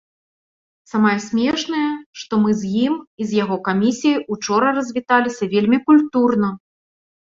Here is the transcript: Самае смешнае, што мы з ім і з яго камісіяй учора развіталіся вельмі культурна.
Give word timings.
Самае 0.91 1.11
смешнае, 1.25 1.83
што 2.23 2.33
мы 2.47 2.57
з 2.63 2.73
ім 2.87 2.97
і 2.97 3.23
з 3.29 3.39
яго 3.43 3.61
камісіяй 3.71 4.19
учора 4.33 4.67
развіталіся 4.83 5.43
вельмі 5.57 5.77
культурна. 5.91 6.49